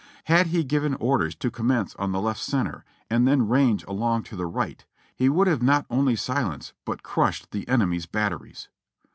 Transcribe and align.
Had 0.23 0.47
he 0.47 0.63
given 0.63 0.95
orders 0.95 1.35
to 1.35 1.51
commence 1.51 1.93
on 1.97 2.11
the 2.11 2.19
left 2.19 2.39
center 2.41 2.83
and 3.07 3.27
then 3.27 3.47
range 3.47 3.83
along 3.83 4.23
to 4.23 4.35
the 4.35 4.47
right, 4.47 4.83
he 5.15 5.29
would 5.29 5.45
have 5.45 5.61
not 5.61 5.85
only 5.91 6.15
silenced 6.15 6.73
but 6.85 7.03
crushed 7.03 7.51
the 7.51 7.67
enemy's 7.67 8.07
batteries. 8.07 8.67